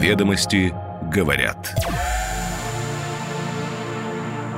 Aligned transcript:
Ведомости 0.00 0.72
говорят. 1.12 1.74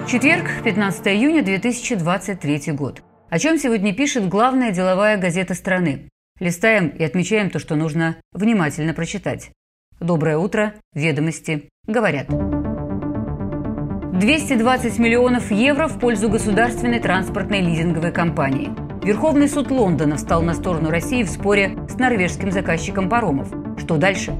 Четверг, 0.06 0.50
15 0.62 1.08
июня 1.08 1.42
2023 1.42 2.72
год. 2.72 3.02
О 3.30 3.38
чем 3.38 3.56
сегодня 3.56 3.94
пишет 3.94 4.28
главная 4.28 4.70
деловая 4.70 5.16
газета 5.16 5.54
страны. 5.54 6.10
Листаем 6.40 6.88
и 6.88 7.02
отмечаем 7.02 7.48
то, 7.48 7.58
что 7.58 7.74
нужно 7.74 8.16
внимательно 8.32 8.92
прочитать. 8.92 9.50
Доброе 9.98 10.36
утро, 10.36 10.74
ведомости 10.92 11.70
говорят. 11.86 12.26
220 12.28 14.98
миллионов 14.98 15.50
евро 15.50 15.88
в 15.88 15.98
пользу 15.98 16.28
государственной 16.28 17.00
транспортной 17.00 17.62
лизинговой 17.62 18.12
компании. 18.12 18.68
Верховный 19.02 19.48
суд 19.48 19.70
Лондона 19.70 20.18
встал 20.18 20.42
на 20.42 20.52
сторону 20.52 20.90
России 20.90 21.22
в 21.22 21.30
споре 21.30 21.78
с 21.88 21.94
норвежским 21.94 22.52
заказчиком 22.52 23.08
паромов. 23.08 23.50
Что 23.78 23.96
дальше? 23.96 24.36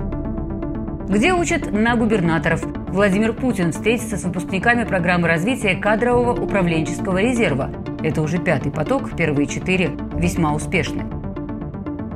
Где 1.11 1.33
учат 1.35 1.73
на 1.73 1.97
губернаторов? 1.97 2.63
Владимир 2.91 3.33
Путин 3.33 3.73
встретится 3.73 4.17
с 4.17 4.23
выпускниками 4.23 4.85
программы 4.85 5.27
развития 5.27 5.75
кадрового 5.75 6.41
управленческого 6.41 7.19
резерва. 7.21 7.69
Это 8.01 8.23
уже 8.23 8.39
пятый 8.39 8.71
поток, 8.71 9.17
первые 9.17 9.49
четыре 9.49 9.91
весьма 10.15 10.55
успешны. 10.55 11.05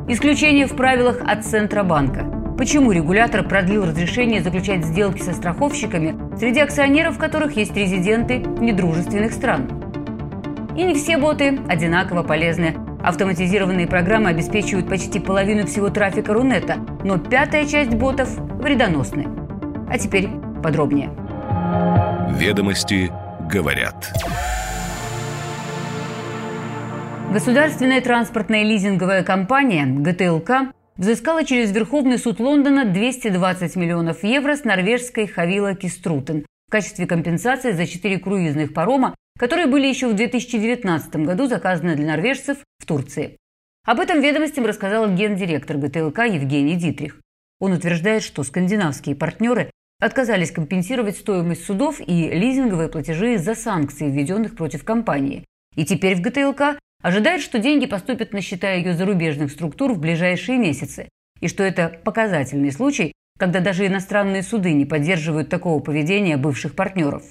Исключение 0.06 0.68
в 0.68 0.76
правилах 0.76 1.18
от 1.26 1.44
Центробанка. 1.44 2.54
Почему 2.56 2.92
регулятор 2.92 3.42
продлил 3.42 3.84
разрешение 3.84 4.44
заключать 4.44 4.84
сделки 4.84 5.22
со 5.22 5.32
страховщиками, 5.32 6.14
среди 6.38 6.60
акционеров 6.60 7.18
которых 7.18 7.56
есть 7.56 7.76
резиденты 7.76 8.38
недружественных 8.38 9.32
стран? 9.32 9.70
И 10.76 10.84
не 10.84 10.94
все 10.94 11.18
боты 11.18 11.58
одинаково 11.66 12.22
полезны. 12.22 12.76
Автоматизированные 13.04 13.86
программы 13.86 14.30
обеспечивают 14.30 14.88
почти 14.88 15.20
половину 15.20 15.66
всего 15.66 15.90
трафика 15.90 16.32
Рунета, 16.32 16.76
но 17.04 17.18
пятая 17.18 17.66
часть 17.66 17.94
ботов 17.94 18.34
вредоносны. 18.38 19.26
А 19.90 19.98
теперь 19.98 20.30
подробнее. 20.62 21.10
Ведомости 22.30 23.12
говорят. 23.50 24.10
Государственная 27.30 28.00
транспортная 28.00 28.62
лизинговая 28.62 29.22
компания 29.22 29.84
ГТЛК 29.84 30.72
взыскала 30.96 31.44
через 31.44 31.72
Верховный 31.72 32.18
суд 32.18 32.40
Лондона 32.40 32.86
220 32.86 33.76
миллионов 33.76 34.24
евро 34.24 34.56
с 34.56 34.64
норвежской 34.64 35.26
Хавила 35.26 35.74
Киструтен 35.74 36.46
качестве 36.74 37.06
компенсации 37.06 37.70
за 37.70 37.86
четыре 37.86 38.18
круизных 38.18 38.74
парома, 38.74 39.14
которые 39.38 39.68
были 39.68 39.86
еще 39.86 40.08
в 40.08 40.14
2019 40.14 41.14
году 41.24 41.46
заказаны 41.46 41.94
для 41.94 42.04
норвежцев 42.04 42.58
в 42.80 42.84
Турции. 42.84 43.36
Об 43.86 44.00
этом 44.00 44.20
ведомостям 44.20 44.66
рассказал 44.66 45.08
гендиректор 45.14 45.76
ГТЛК 45.76 46.24
Евгений 46.24 46.74
Дитрих. 46.74 47.20
Он 47.60 47.74
утверждает, 47.74 48.24
что 48.24 48.42
скандинавские 48.42 49.14
партнеры 49.14 49.70
отказались 50.00 50.50
компенсировать 50.50 51.16
стоимость 51.16 51.64
судов 51.64 52.00
и 52.00 52.30
лизинговые 52.30 52.88
платежи 52.88 53.34
из-за 53.34 53.54
санкций, 53.54 54.10
введенных 54.10 54.56
против 54.56 54.82
компании. 54.82 55.44
И 55.76 55.84
теперь 55.84 56.16
в 56.16 56.22
ГТЛК 56.22 56.80
ожидает, 57.04 57.40
что 57.40 57.60
деньги 57.60 57.86
поступят 57.86 58.32
на 58.32 58.40
счета 58.40 58.72
ее 58.72 58.94
зарубежных 58.94 59.52
структур 59.52 59.92
в 59.92 60.00
ближайшие 60.00 60.58
месяцы, 60.58 61.08
и 61.40 61.46
что 61.46 61.62
это 61.62 62.00
показательный 62.02 62.72
случай, 62.72 63.12
когда 63.38 63.60
даже 63.60 63.86
иностранные 63.86 64.42
суды 64.42 64.72
не 64.72 64.84
поддерживают 64.84 65.48
такого 65.48 65.80
поведения 65.80 66.36
бывших 66.36 66.74
партнеров. 66.74 67.22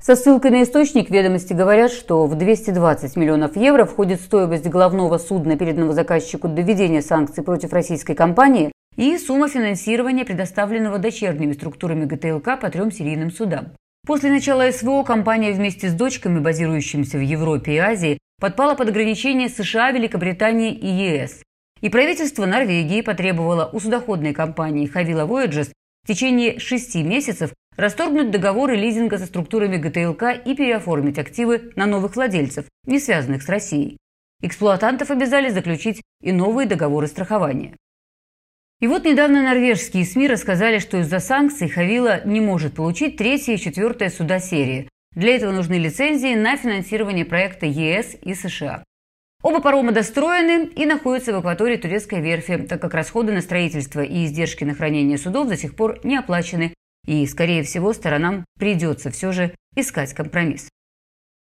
Со 0.00 0.14
ссылкой 0.14 0.52
на 0.52 0.62
источник 0.62 1.10
ведомости 1.10 1.52
говорят, 1.52 1.90
что 1.90 2.26
в 2.26 2.36
220 2.36 3.16
миллионов 3.16 3.56
евро 3.56 3.84
входит 3.84 4.20
стоимость 4.20 4.66
головного 4.66 5.18
судна, 5.18 5.56
переданного 5.56 5.92
заказчику 5.92 6.48
до 6.48 6.62
введения 6.62 7.02
санкций 7.02 7.42
против 7.42 7.72
российской 7.72 8.14
компании, 8.14 8.70
и 8.96 9.16
сумма 9.18 9.48
финансирования, 9.48 10.24
предоставленного 10.24 10.98
дочерними 10.98 11.52
структурами 11.52 12.04
ГТЛК 12.04 12.60
по 12.60 12.70
трем 12.70 12.90
серийным 12.90 13.30
судам. 13.30 13.72
После 14.06 14.30
начала 14.30 14.70
СВО 14.70 15.02
компания 15.02 15.52
вместе 15.52 15.88
с 15.88 15.92
дочками, 15.92 16.38
базирующимися 16.38 17.18
в 17.18 17.20
Европе 17.20 17.74
и 17.74 17.78
Азии, 17.78 18.18
подпала 18.40 18.74
под 18.74 18.88
ограничения 18.88 19.48
США, 19.48 19.90
Великобритании 19.90 20.72
и 20.72 20.86
ЕС. 20.86 21.42
И 21.80 21.88
правительство 21.88 22.46
Норвегии 22.46 23.02
потребовало 23.02 23.70
у 23.72 23.80
судоходной 23.80 24.34
компании 24.34 24.90
Havila 24.92 25.26
Voyages 25.28 25.72
в 26.04 26.08
течение 26.08 26.58
шести 26.58 27.02
месяцев 27.02 27.52
расторгнуть 27.76 28.30
договоры 28.30 28.76
лизинга 28.76 29.18
со 29.18 29.26
структурами 29.26 29.76
ГТЛК 29.76 30.44
и 30.44 30.54
переоформить 30.54 31.18
активы 31.18 31.72
на 31.76 31.86
новых 31.86 32.16
владельцев, 32.16 32.66
не 32.86 32.98
связанных 32.98 33.42
с 33.42 33.48
Россией. 33.48 33.96
Эксплуатантов 34.42 35.10
обязали 35.10 35.48
заключить 35.48 36.02
и 36.20 36.32
новые 36.32 36.66
договоры 36.66 37.06
страхования. 37.06 37.76
И 38.80 38.86
вот 38.86 39.04
недавно 39.04 39.42
норвежские 39.42 40.04
СМИ 40.04 40.28
рассказали, 40.28 40.78
что 40.78 40.98
из-за 40.98 41.18
санкций 41.18 41.68
Хавила 41.68 42.24
не 42.24 42.40
может 42.40 42.74
получить 42.74 43.16
третье 43.16 43.54
и 43.54 43.58
четвертое 43.58 44.10
суда 44.10 44.38
серии, 44.38 44.88
для 45.14 45.34
этого 45.34 45.50
нужны 45.50 45.74
лицензии 45.74 46.34
на 46.34 46.56
финансирование 46.56 47.24
проекта 47.24 47.66
ЕС 47.66 48.16
и 48.22 48.34
США. 48.34 48.84
Оба 49.42 49.60
парома 49.60 49.92
достроены 49.92 50.66
и 50.66 50.84
находятся 50.84 51.32
в 51.32 51.36
акватории 51.36 51.76
турецкой 51.76 52.20
верфи, 52.20 52.58
так 52.58 52.80
как 52.80 52.94
расходы 52.94 53.32
на 53.32 53.40
строительство 53.40 54.00
и 54.00 54.24
издержки 54.24 54.64
на 54.64 54.74
хранение 54.74 55.16
судов 55.16 55.48
до 55.48 55.56
сих 55.56 55.76
пор 55.76 56.00
не 56.02 56.16
оплачены, 56.16 56.74
и, 57.06 57.24
скорее 57.26 57.62
всего, 57.62 57.92
сторонам 57.92 58.44
придется 58.58 59.10
все 59.10 59.30
же 59.30 59.54
искать 59.76 60.12
компромисс. 60.12 60.68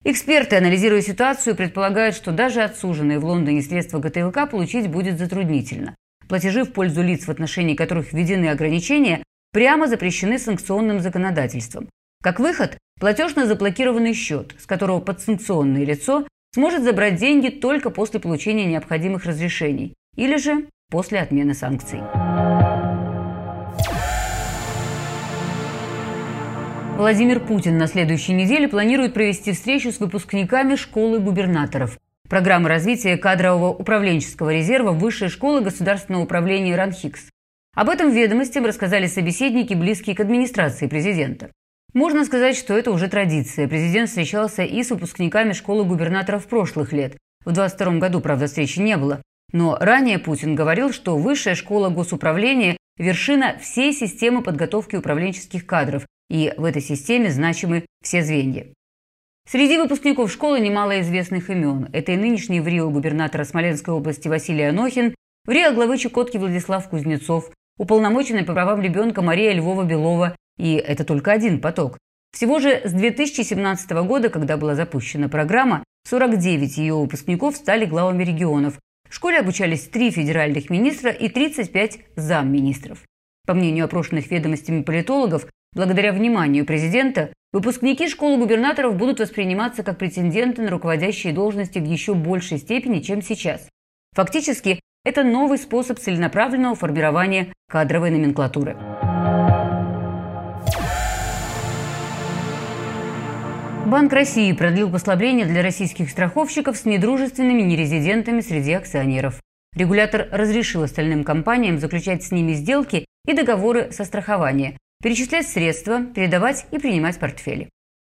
Эксперты, 0.03 0.57
анализируя 0.57 1.01
ситуацию, 1.01 1.55
предполагают, 1.55 2.15
что 2.15 2.31
даже 2.31 2.61
отсуженные 2.61 3.19
в 3.19 3.25
Лондоне 3.25 3.61
средства 3.61 3.99
ГТЛК 3.99 4.49
получить 4.49 4.89
будет 4.89 5.17
затруднительно. 5.17 5.95
Платежи 6.27 6.63
в 6.63 6.71
пользу 6.71 7.01
лиц, 7.01 7.25
в 7.25 7.31
отношении 7.31 7.75
которых 7.75 8.13
введены 8.13 8.47
ограничения, 8.47 9.23
прямо 9.51 9.87
запрещены 9.87 10.37
санкционным 10.37 10.99
законодательством. 10.99 11.89
Как 12.21 12.39
выход– 12.39 12.77
платеж 12.99 13.35
на 13.35 13.45
заблокированный 13.45 14.13
счет, 14.13 14.53
с 14.59 14.65
которого 14.65 14.99
подсанкционное 14.99 15.85
лицо 15.85 16.27
сможет 16.53 16.83
забрать 16.83 17.15
деньги 17.15 17.49
только 17.49 17.89
после 17.89 18.19
получения 18.19 18.65
необходимых 18.65 19.25
разрешений 19.25 19.93
или 20.15 20.37
же 20.37 20.65
после 20.89 21.19
отмены 21.19 21.53
санкций. 21.53 21.99
Владимир 26.97 27.39
Путин 27.39 27.77
на 27.77 27.87
следующей 27.87 28.33
неделе 28.33 28.67
планирует 28.67 29.13
провести 29.13 29.53
встречу 29.53 29.91
с 29.91 29.99
выпускниками 29.99 30.75
школы 30.75 31.19
губернаторов. 31.19 31.97
Программа 32.27 32.67
развития 32.67 33.15
кадрового 33.15 33.69
управленческого 33.73 34.53
резерва 34.53 34.91
Высшей 34.91 35.29
школы 35.29 35.61
государственного 35.61 36.23
управления 36.23 36.75
РАНХИКС. 36.75 37.29
Об 37.73 37.89
этом 37.89 38.11
ведомостям 38.11 38.65
рассказали 38.65 39.07
собеседники, 39.07 39.73
близкие 39.73 40.15
к 40.15 40.19
администрации 40.19 40.87
президента. 40.87 41.51
Можно 41.93 42.23
сказать, 42.23 42.55
что 42.55 42.77
это 42.77 42.91
уже 42.91 43.07
традиция. 43.07 43.67
Президент 43.67 44.09
встречался 44.09 44.63
и 44.63 44.83
с 44.83 44.91
выпускниками 44.91 45.53
школы 45.53 45.85
губернаторов 45.85 46.47
прошлых 46.47 46.93
лет. 46.93 47.17
В 47.45 47.51
22 47.51 47.97
году, 47.97 48.21
правда, 48.21 48.45
встречи 48.45 48.79
не 48.79 48.95
было. 48.95 49.21
Но 49.51 49.75
ранее 49.79 50.19
Путин 50.19 50.53
говорил, 50.53 50.91
что 50.91 51.17
высшая 51.17 51.55
школа 51.55 51.89
госуправления– 51.89 52.77
вершина 52.97 53.57
всей 53.59 53.93
системы 53.93 54.43
подготовки 54.43 54.95
управленческих 54.95 55.65
кадров, 55.65 56.05
и 56.29 56.53
в 56.57 56.65
этой 56.65 56.81
системе 56.81 57.31
значимы 57.31 57.85
все 58.03 58.21
звенья. 58.21 58.67
Среди 59.49 59.77
выпускников 59.77 60.31
школы 60.31 60.59
немало 60.59 61.01
известных 61.01 61.49
имен. 61.49 61.89
Это 61.91 62.11
и 62.11 62.17
нынешний 62.17 62.59
в 62.59 62.67
Рио 62.67 62.91
губернатора 62.91 63.45
Смоленской 63.45 63.95
области 63.95 64.27
Василий 64.27 64.69
Анохин, 64.69 65.15
в 65.45 65.49
Рио 65.49 65.73
главы 65.73 65.97
Чукотки 65.97 66.37
Владислав 66.37 66.87
Кузнецов, 66.87 67.49
уполномоченный 67.79 68.45
по 68.45 68.53
правам 68.53 68.81
ребенка 68.81 69.23
Мария 69.23 69.53
Львова-Белова, 69.55 70.35
и 70.59 70.73
это 70.75 71.03
только 71.03 71.31
один 71.31 71.59
поток. 71.59 71.97
Всего 72.31 72.59
же 72.59 72.81
с 72.83 72.91
2017 72.91 73.89
года, 74.05 74.29
когда 74.29 74.57
была 74.57 74.75
запущена 74.75 75.29
программа, 75.29 75.83
49 76.07 76.77
ее 76.77 76.93
выпускников 76.93 77.55
стали 77.55 77.85
главами 77.85 78.23
регионов. 78.23 78.79
В 79.09 79.15
школе 79.15 79.39
обучались 79.39 79.87
три 79.87 80.11
федеральных 80.11 80.69
министра 80.69 81.09
и 81.09 81.29
35 81.29 81.99
замминистров. 82.15 83.03
По 83.47 83.55
мнению 83.55 83.85
опрошенных 83.85 84.29
ведомостями 84.29 84.83
политологов, 84.83 85.47
благодаря 85.73 86.13
вниманию 86.13 86.65
президента, 86.65 87.33
выпускники 87.51 88.07
школы 88.07 88.37
губернаторов 88.37 88.95
будут 88.95 89.19
восприниматься 89.19 89.81
как 89.81 89.97
претенденты 89.97 90.61
на 90.61 90.69
руководящие 90.69 91.33
должности 91.33 91.79
в 91.79 91.85
еще 91.85 92.13
большей 92.13 92.59
степени, 92.59 92.99
чем 92.99 93.23
сейчас. 93.23 93.67
Фактически, 94.13 94.79
это 95.03 95.23
новый 95.23 95.57
способ 95.57 95.97
целенаправленного 95.97 96.75
формирования 96.75 97.53
кадровой 97.67 98.11
номенклатуры. 98.11 98.77
Банк 103.85 104.13
России 104.13 104.51
продлил 104.53 104.91
послабление 104.91 105.45
для 105.45 105.63
российских 105.63 106.09
страховщиков 106.09 106.77
с 106.77 106.85
недружественными 106.85 107.61
нерезидентами 107.61 108.41
среди 108.41 108.73
акционеров. 108.73 109.41
Регулятор 109.75 110.27
разрешил 110.31 110.83
остальным 110.83 111.23
компаниям 111.23 111.79
заключать 111.79 112.23
с 112.23 112.31
ними 112.31 112.53
сделки 112.53 113.05
и 113.25 113.33
договоры 113.33 113.91
со 113.91 114.05
страхования, 114.05 114.77
перечислять 115.01 115.47
средства, 115.47 116.03
передавать 116.03 116.65
и 116.71 116.77
принимать 116.77 117.19
портфели. 117.19 117.69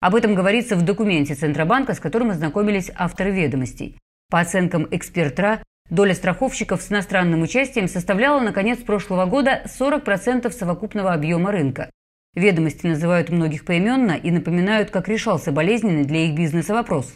Об 0.01 0.15
этом 0.15 0.35
говорится 0.35 0.77
в 0.77 0.83
документе 0.83 1.35
Центробанка, 1.35 1.95
с 1.95 2.01
которым 2.01 2.31
ознакомились 2.31 2.91
авторы 2.95 3.31
ведомостей. 3.31 3.99
По 4.31 4.41
оценкам 4.41 4.89
экспертра, 4.91 5.63
Доля 5.91 6.15
страховщиков 6.15 6.81
с 6.81 6.93
иностранным 6.93 7.43
участием 7.43 7.89
составляла 7.89 8.39
на 8.39 8.53
конец 8.53 8.79
прошлого 8.79 9.27
года 9.27 9.63
40% 9.67 10.49
совокупного 10.53 11.13
объема 11.13 11.51
рынка. 11.51 11.91
Ведомости 12.35 12.87
называют 12.87 13.31
многих 13.31 13.65
поименно 13.65 14.12
и 14.12 14.31
напоминают, 14.31 14.91
как 14.91 15.09
решался 15.09 15.50
болезненный 15.50 16.05
для 16.05 16.27
их 16.27 16.37
бизнеса 16.37 16.75
вопрос. 16.75 17.15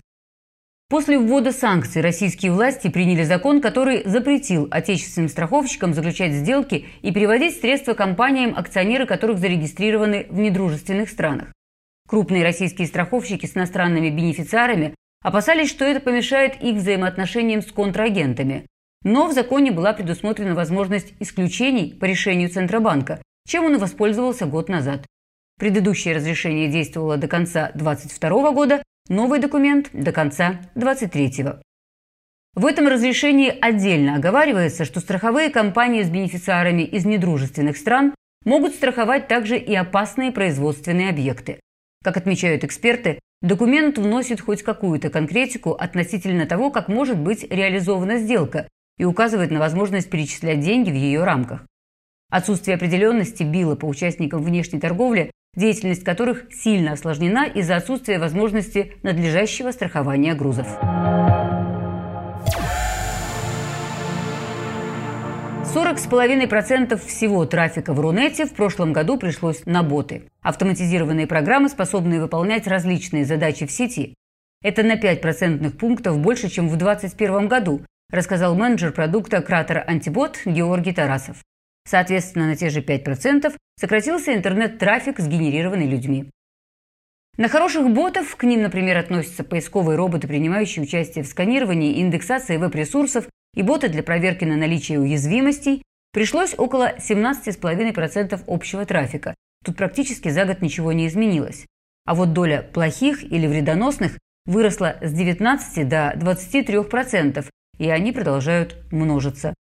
После 0.90 1.18
ввода 1.18 1.52
санкций 1.52 2.02
российские 2.02 2.52
власти 2.52 2.88
приняли 2.88 3.22
закон, 3.22 3.60
который 3.60 4.02
запретил 4.04 4.68
отечественным 4.70 5.28
страховщикам 5.28 5.94
заключать 5.94 6.32
сделки 6.32 6.86
и 7.00 7.12
переводить 7.12 7.58
средства 7.58 7.94
компаниям, 7.94 8.54
акционеры 8.56 9.06
которых 9.06 9.38
зарегистрированы 9.38 10.26
в 10.28 10.38
недружественных 10.38 11.08
странах. 11.08 11.52
Крупные 12.06 12.42
российские 12.42 12.86
страховщики 12.86 13.46
с 13.46 13.56
иностранными 13.56 14.10
бенефициарами 14.10 14.94
опасались, 15.22 15.70
что 15.70 15.84
это 15.84 16.00
помешает 16.00 16.62
их 16.62 16.76
взаимоотношениям 16.76 17.62
с 17.62 17.72
контрагентами. 17.72 18.66
Но 19.04 19.26
в 19.26 19.32
законе 19.32 19.70
была 19.70 19.94
предусмотрена 19.94 20.54
возможность 20.54 21.14
исключений 21.18 21.94
по 21.98 22.04
решению 22.04 22.50
Центробанка, 22.50 23.22
чем 23.46 23.64
он 23.64 23.74
и 23.74 23.78
воспользовался 23.78 24.46
год 24.46 24.68
назад. 24.68 25.06
Предыдущее 25.58 26.16
разрешение 26.16 26.68
действовало 26.68 27.16
до 27.16 27.28
конца 27.28 27.70
2022 27.74 28.52
года, 28.52 28.82
новый 29.08 29.38
документ– 29.38 29.90
до 29.92 30.12
конца 30.12 30.60
2023. 30.74 31.60
В 32.54 32.66
этом 32.66 32.86
разрешении 32.86 33.52
отдельно 33.60 34.16
оговаривается, 34.16 34.84
что 34.84 35.00
страховые 35.00 35.50
компании 35.50 36.02
с 36.02 36.10
бенефициарами 36.10 36.82
из 36.82 37.04
недружественных 37.04 37.76
стран 37.76 38.14
могут 38.44 38.74
страховать 38.74 39.28
также 39.28 39.58
и 39.58 39.74
опасные 39.74 40.30
производственные 40.32 41.10
объекты. 41.10 41.60
Как 42.02 42.16
отмечают 42.16 42.64
эксперты, 42.64 43.18
документ 43.42 43.98
вносит 43.98 44.40
хоть 44.40 44.62
какую-то 44.62 45.10
конкретику 45.10 45.72
относительно 45.72 46.46
того, 46.46 46.70
как 46.70 46.88
может 46.88 47.18
быть 47.18 47.44
реализована 47.50 48.18
сделка 48.18 48.68
и 48.98 49.04
указывает 49.04 49.50
на 49.50 49.58
возможность 49.58 50.10
перечислять 50.10 50.60
деньги 50.60 50.90
в 50.90 50.94
ее 50.94 51.24
рамках. 51.24 51.66
Отсутствие 52.30 52.76
определенности 52.76 53.42
било 53.42 53.76
по 53.76 53.86
участникам 53.86 54.42
внешней 54.42 54.80
торговли, 54.80 55.30
деятельность 55.54 56.04
которых 56.04 56.46
сильно 56.52 56.92
осложнена 56.92 57.46
из-за 57.46 57.76
отсутствия 57.76 58.18
возможности 58.18 58.94
надлежащего 59.02 59.70
страхования 59.70 60.34
грузов. 60.34 60.66
40,5% 65.74 66.96
всего 67.04 67.46
трафика 67.46 67.92
в 67.92 67.98
Рунете 67.98 68.46
в 68.46 68.54
прошлом 68.54 68.92
году 68.92 69.18
пришлось 69.18 69.66
на 69.66 69.82
боты. 69.82 70.22
Автоматизированные 70.40 71.26
программы, 71.26 71.68
способные 71.68 72.20
выполнять 72.20 72.68
различные 72.68 73.24
задачи 73.24 73.66
в 73.66 73.72
сети. 73.72 74.14
Это 74.62 74.84
на 74.84 74.96
5 74.96 75.20
процентных 75.20 75.76
пунктов 75.76 76.20
больше, 76.20 76.48
чем 76.48 76.68
в 76.68 76.76
2021 76.76 77.48
году, 77.48 77.80
рассказал 78.08 78.54
менеджер 78.54 78.92
продукта 78.92 79.42
Кратер 79.42 79.82
Антибот 79.84 80.38
Георгий 80.44 80.92
Тарасов. 80.92 81.38
Соответственно, 81.86 82.46
на 82.46 82.56
те 82.56 82.70
же 82.70 82.80
5% 82.80 83.54
сократился 83.78 84.34
интернет-трафик, 84.34 85.18
сгенерированный 85.18 85.86
людьми. 85.86 86.30
На 87.36 87.48
хороших 87.48 87.90
ботов, 87.90 88.36
к 88.36 88.44
ним, 88.44 88.62
например, 88.62 88.96
относятся 88.96 89.42
поисковые 89.42 89.96
роботы, 89.96 90.28
принимающие 90.28 90.84
участие 90.84 91.24
в 91.24 91.26
сканировании 91.26 91.94
и 91.94 92.00
индексации 92.00 92.56
веб-ресурсов, 92.56 93.28
и 93.54 93.62
боты 93.62 93.88
для 93.88 94.02
проверки 94.02 94.44
на 94.44 94.56
наличие 94.56 95.00
уязвимостей, 95.00 95.82
пришлось 96.12 96.54
около 96.56 96.94
17,5% 96.96 98.44
общего 98.46 98.86
трафика. 98.86 99.34
Тут 99.64 99.76
практически 99.76 100.28
за 100.28 100.44
год 100.44 100.62
ничего 100.62 100.92
не 100.92 101.08
изменилось. 101.08 101.66
А 102.06 102.14
вот 102.14 102.32
доля 102.32 102.62
плохих 102.62 103.24
или 103.24 103.46
вредоносных 103.46 104.18
выросла 104.46 104.96
с 105.00 105.12
19 105.12 105.88
до 105.88 106.12
23%, 106.16 107.44
и 107.78 107.90
они 107.90 108.12
продолжают 108.12 108.76
множиться. 108.92 109.54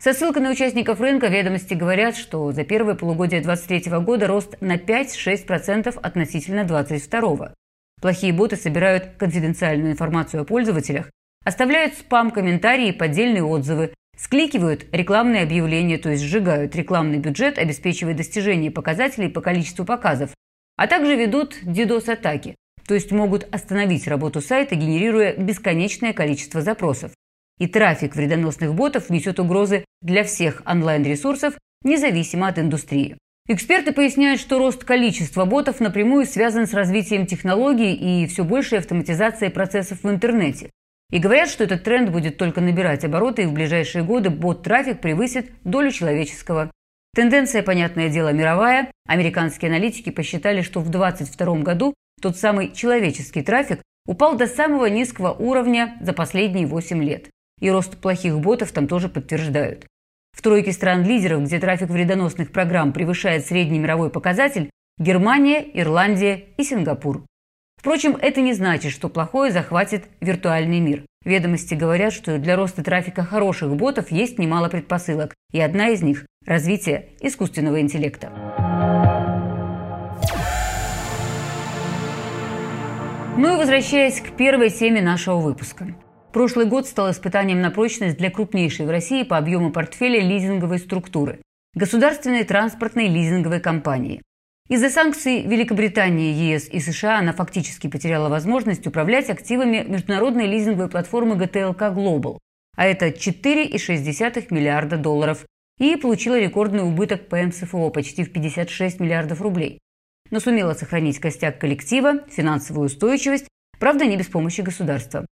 Со 0.00 0.12
ссылкой 0.12 0.42
на 0.42 0.50
участников 0.50 1.00
рынка 1.00 1.28
ведомости 1.28 1.74
говорят, 1.74 2.16
что 2.16 2.52
за 2.52 2.64
первое 2.64 2.94
полугодие 2.94 3.40
2023 3.40 3.98
года 4.00 4.26
рост 4.26 4.60
на 4.60 4.76
5-6% 4.76 5.98
относительно 6.00 6.64
2022. 6.64 7.54
Плохие 8.00 8.32
боты 8.32 8.56
собирают 8.56 9.16
конфиденциальную 9.18 9.92
информацию 9.92 10.42
о 10.42 10.44
пользователях, 10.44 11.10
Оставляют 11.44 11.94
спам-комментарии 11.94 12.88
и 12.88 12.92
поддельные 12.92 13.44
отзывы, 13.44 13.92
скликивают 14.16 14.86
рекламные 14.92 15.42
объявления, 15.42 15.98
то 15.98 16.08
есть 16.08 16.22
сжигают 16.22 16.74
рекламный 16.74 17.18
бюджет, 17.18 17.58
обеспечивая 17.58 18.14
достижение 18.14 18.70
показателей 18.70 19.28
по 19.28 19.42
количеству 19.42 19.84
показов, 19.84 20.30
а 20.76 20.86
также 20.86 21.14
ведут 21.16 21.56
DDoS-атаки, 21.62 22.56
то 22.88 22.94
есть 22.94 23.12
могут 23.12 23.46
остановить 23.54 24.08
работу 24.08 24.40
сайта, 24.40 24.74
генерируя 24.74 25.36
бесконечное 25.36 26.14
количество 26.14 26.62
запросов. 26.62 27.12
И 27.58 27.66
трафик 27.66 28.16
вредоносных 28.16 28.74
ботов 28.74 29.10
несет 29.10 29.38
угрозы 29.38 29.84
для 30.02 30.24
всех 30.24 30.62
онлайн-ресурсов, 30.66 31.54
независимо 31.82 32.48
от 32.48 32.58
индустрии. 32.58 33.16
Эксперты 33.46 33.92
поясняют, 33.92 34.40
что 34.40 34.58
рост 34.58 34.84
количества 34.84 35.44
ботов 35.44 35.78
напрямую 35.78 36.24
связан 36.24 36.66
с 36.66 36.72
развитием 36.72 37.26
технологий 37.26 37.94
и 37.94 38.26
все 38.26 38.42
большей 38.42 38.78
автоматизацией 38.78 39.52
процессов 39.52 40.02
в 40.02 40.08
интернете. 40.08 40.70
И 41.10 41.18
говорят, 41.18 41.50
что 41.50 41.64
этот 41.64 41.84
тренд 41.84 42.10
будет 42.10 42.38
только 42.38 42.60
набирать 42.60 43.04
обороты, 43.04 43.42
и 43.42 43.46
в 43.46 43.52
ближайшие 43.52 44.02
годы 44.02 44.30
бот-трафик 44.30 45.00
превысит 45.00 45.52
долю 45.62 45.90
человеческого. 45.90 46.70
Тенденция, 47.14 47.62
понятное 47.62 48.08
дело, 48.08 48.32
мировая. 48.32 48.90
Американские 49.06 49.70
аналитики 49.70 50.10
посчитали, 50.10 50.62
что 50.62 50.80
в 50.80 50.88
2022 50.88 51.58
году 51.58 51.94
тот 52.20 52.38
самый 52.38 52.72
человеческий 52.72 53.42
трафик 53.42 53.82
упал 54.06 54.36
до 54.36 54.46
самого 54.46 54.86
низкого 54.86 55.32
уровня 55.32 55.96
за 56.00 56.14
последние 56.14 56.66
8 56.66 57.04
лет. 57.04 57.28
И 57.60 57.70
рост 57.70 57.96
плохих 57.98 58.38
ботов 58.40 58.72
там 58.72 58.86
тоже 58.86 59.08
подтверждают. 59.08 59.86
В 60.32 60.42
тройке 60.42 60.72
стран-лидеров, 60.72 61.44
где 61.44 61.60
трафик 61.60 61.88
вредоносных 61.90 62.50
программ 62.50 62.92
превышает 62.92 63.46
средний 63.46 63.78
мировой 63.78 64.10
показатель, 64.10 64.70
Германия, 64.98 65.64
Ирландия 65.74 66.44
и 66.56 66.64
Сингапур. 66.64 67.24
Впрочем, 67.76 68.16
это 68.20 68.40
не 68.40 68.54
значит, 68.54 68.92
что 68.92 69.08
плохое 69.08 69.52
захватит 69.52 70.04
виртуальный 70.20 70.80
мир. 70.80 71.04
Ведомости 71.24 71.74
говорят, 71.74 72.12
что 72.12 72.38
для 72.38 72.56
роста 72.56 72.82
трафика 72.82 73.24
хороших 73.24 73.76
ботов 73.76 74.10
есть 74.10 74.38
немало 74.38 74.68
предпосылок, 74.68 75.34
и 75.52 75.60
одна 75.60 75.88
из 75.88 76.02
них– 76.02 76.26
развитие 76.46 77.10
искусственного 77.20 77.80
интеллекта. 77.80 78.30
Ну 83.36 83.54
и 83.54 83.58
возвращаясь 83.58 84.20
к 84.20 84.36
первой 84.36 84.70
теме 84.70 85.02
нашего 85.02 85.38
выпуска. 85.38 85.88
Прошлый 86.34 86.66
год 86.66 86.88
стал 86.88 87.12
испытанием 87.12 87.60
на 87.60 87.70
прочность 87.70 88.16
для 88.16 88.28
крупнейшей 88.28 88.86
в 88.86 88.90
России 88.90 89.22
по 89.22 89.38
объему 89.38 89.70
портфеля 89.70 90.18
лизинговой 90.18 90.80
структуры– 90.80 91.38
государственной 91.76 92.42
транспортной 92.42 93.06
лизинговой 93.06 93.60
компании. 93.60 94.20
Из-за 94.68 94.90
санкций 94.90 95.42
Великобритании, 95.42 96.34
ЕС 96.34 96.68
и 96.68 96.80
США 96.80 97.20
она 97.20 97.32
фактически 97.34 97.86
потеряла 97.86 98.28
возможность 98.28 98.84
управлять 98.84 99.30
активами 99.30 99.84
международной 99.86 100.48
лизинговой 100.48 100.90
платформы 100.90 101.36
GTLK 101.36 101.94
Global, 101.94 102.38
а 102.76 102.84
это 102.84 103.10
4,6 103.10 104.46
миллиарда 104.50 104.96
долларов, 104.96 105.46
и 105.78 105.94
получила 105.94 106.36
рекордный 106.36 106.82
убыток 106.82 107.28
по 107.28 107.40
МСФО 107.40 107.90
почти 107.90 108.24
в 108.24 108.32
56 108.32 108.98
миллиардов 108.98 109.40
рублей. 109.40 109.78
Но 110.32 110.40
сумела 110.40 110.74
сохранить 110.74 111.20
костяк 111.20 111.60
коллектива, 111.60 112.26
финансовую 112.28 112.86
устойчивость, 112.86 113.46
правда, 113.78 114.04
не 114.04 114.16
без 114.16 114.26
помощи 114.26 114.62
государства. 114.62 115.26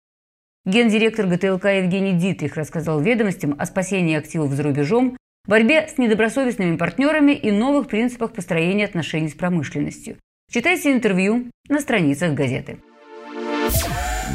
Гендиректор 0.63 1.25
ГТЛК 1.25 1.65
Евгений 1.65 2.13
Дитрих 2.13 2.55
рассказал 2.55 3.01
ведомостям 3.01 3.55
о 3.57 3.65
спасении 3.65 4.15
активов 4.15 4.51
за 4.51 4.61
рубежом, 4.61 5.17
борьбе 5.47 5.87
с 5.87 5.97
недобросовестными 5.97 6.77
партнерами 6.77 7.31
и 7.31 7.49
новых 7.49 7.87
принципах 7.87 8.31
построения 8.31 8.85
отношений 8.85 9.29
с 9.29 9.33
промышленностью. 9.33 10.17
Читайте 10.51 10.91
интервью 10.91 11.47
на 11.67 11.79
страницах 11.79 12.33
газеты. 12.33 12.77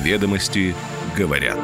Ведомости 0.03 0.75
говорят. 1.17 1.59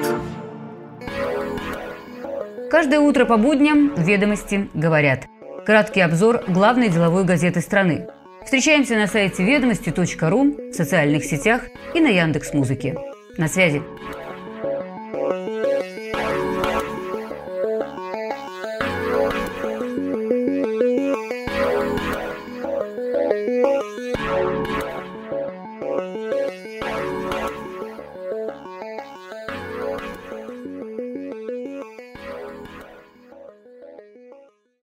Каждое 2.70 3.00
утро 3.00 3.24
по 3.24 3.38
будням 3.38 3.92
«Ведомости 3.96 4.68
говорят». 4.74 5.26
Краткий 5.66 6.02
обзор 6.02 6.44
главной 6.46 6.88
деловой 6.88 7.24
газеты 7.24 7.60
страны. 7.62 8.06
Встречаемся 8.44 8.94
на 8.94 9.08
сайте 9.08 9.44
ведомости.ру, 9.44 10.70
в 10.70 10.72
социальных 10.72 11.24
сетях 11.24 11.62
и 11.94 12.00
на 12.00 12.08
Яндекс.Музыке. 12.08 12.96
На 13.38 13.48
связи. 13.48 13.82